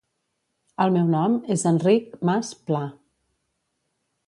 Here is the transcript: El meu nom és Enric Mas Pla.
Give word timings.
El 0.85 0.93
meu 0.95 1.11
nom 1.15 1.35
és 1.57 1.67
Enric 1.73 2.17
Mas 2.31 2.51
Pla. 2.71 2.83